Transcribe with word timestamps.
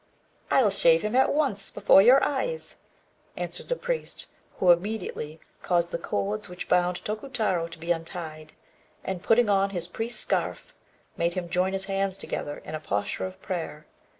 "I'll 0.49 0.71
shave 0.71 1.03
him 1.03 1.15
at 1.15 1.31
once, 1.31 1.69
before 1.69 2.01
your 2.01 2.23
eyes," 2.23 2.75
answered 3.37 3.69
the 3.69 3.75
priest, 3.75 4.25
who 4.57 4.71
immediately 4.71 5.39
caused 5.61 5.91
the 5.91 5.99
cords 5.99 6.49
which 6.49 6.67
bound 6.67 7.03
Tokutarô 7.05 7.69
to 7.69 7.77
be 7.77 7.91
untied, 7.91 8.53
and, 9.03 9.21
putting 9.21 9.47
on 9.47 9.69
his 9.69 9.87
priest's 9.87 10.19
scarf, 10.21 10.73
made 11.17 11.35
him 11.35 11.49
join 11.51 11.73
his 11.73 11.85
hands 11.85 12.17
together 12.17 12.63
in 12.65 12.73
a 12.73 12.79
posture 12.79 13.27
of 13.27 13.39
prayer. 13.43 13.85